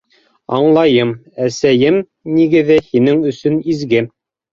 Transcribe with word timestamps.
Аңлайым- 0.59 1.09
әсәйем 1.47 1.99
нигеҙе 2.37 2.79
һинең 2.87 3.21
өсөн 3.33 3.61
изге. 3.75 4.03